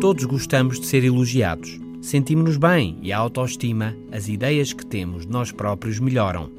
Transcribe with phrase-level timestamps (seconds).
[0.00, 1.78] Todos gostamos de ser elogiados.
[2.00, 6.50] Sentimos-nos bem e a autoestima, as ideias que temos de nós próprios melhoram.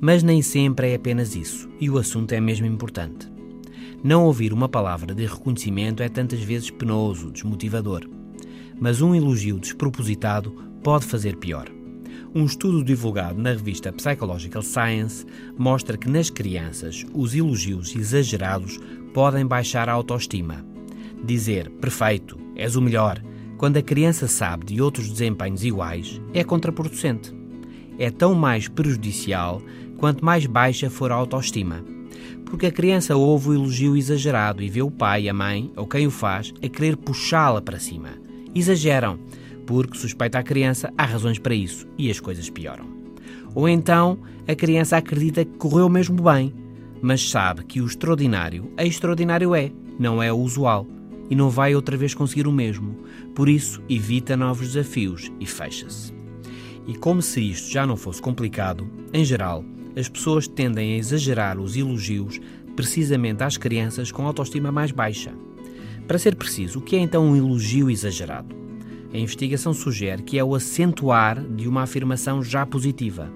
[0.00, 3.30] Mas nem sempre é apenas isso, e o assunto é mesmo importante.
[4.02, 8.08] Não ouvir uma palavra de reconhecimento é tantas vezes penoso, desmotivador.
[8.80, 10.50] Mas um elogio despropositado
[10.82, 11.68] pode fazer pior.
[12.34, 15.26] Um estudo divulgado na revista Psychological Science
[15.58, 18.80] mostra que nas crianças os elogios exagerados
[19.12, 20.77] podem baixar a autoestima.
[21.24, 23.22] Dizer perfeito, és o melhor,
[23.56, 27.34] quando a criança sabe de outros desempenhos iguais, é contraproducente.
[27.98, 29.60] É tão mais prejudicial
[29.96, 31.84] quanto mais baixa for a autoestima.
[32.44, 36.06] Porque a criança ouve o elogio exagerado e vê o pai, a mãe ou quem
[36.06, 38.10] o faz a querer puxá-la para cima.
[38.54, 39.18] Exageram,
[39.66, 42.86] porque suspeita a criança, há razões para isso e as coisas pioram.
[43.54, 46.54] Ou então a criança acredita que correu mesmo bem,
[47.02, 50.86] mas sabe que o extraordinário, extraordinário é, não é o usual,
[51.30, 52.96] e não vai outra vez conseguir o mesmo.
[53.34, 56.12] Por isso, evita novos desafios e fecha-se.
[56.86, 59.64] E como se isto já não fosse complicado, em geral,
[59.96, 62.40] as pessoas tendem a exagerar os elogios
[62.74, 65.32] precisamente às crianças com autoestima mais baixa.
[66.06, 68.56] Para ser preciso, o que é então um elogio exagerado?
[69.12, 73.30] A investigação sugere que é o acentuar de uma afirmação já positiva.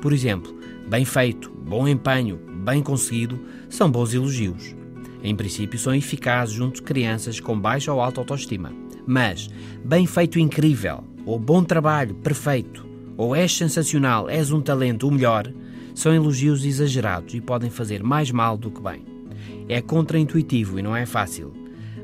[0.00, 0.54] Por exemplo,
[0.88, 4.74] bem feito, bom empenho, bem conseguido são bons elogios.
[5.24, 8.70] Em princípio, são eficazes junto de crianças com baixa ou alta autoestima.
[9.06, 9.48] Mas,
[9.82, 12.86] bem feito incrível, ou bom trabalho, perfeito,
[13.16, 15.50] ou és sensacional, és um talento, o melhor,
[15.94, 19.02] são elogios exagerados e podem fazer mais mal do que bem.
[19.66, 21.54] É contraintuitivo e não é fácil,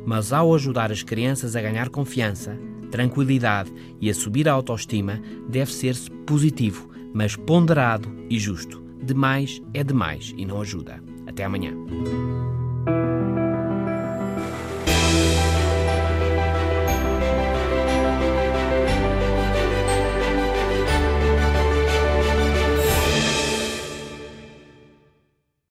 [0.07, 2.59] mas ao ajudar as crianças a ganhar confiança,
[2.91, 8.83] tranquilidade e a subir a autoestima, deve ser-se positivo, mas ponderado e justo.
[9.03, 11.03] Demais é demais e não ajuda.
[11.27, 11.75] Até amanhã.
[12.87, 13.20] thank you